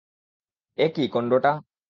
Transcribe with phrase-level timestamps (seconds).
[0.77, 1.51] কী, এই কন্ডোটা?